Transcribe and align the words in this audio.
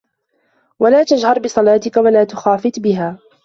وَلَا 0.79 1.03
تَجْهَرْ 1.03 1.39
بِصَلَاتِك 1.39 1.97
وَلَا 1.97 2.23
تُخَافِتْ 2.23 2.79
بِهَا 2.79 3.17